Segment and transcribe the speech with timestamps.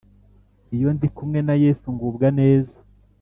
[0.75, 2.77] Iyo ndikumwe na yesu ngubwa neza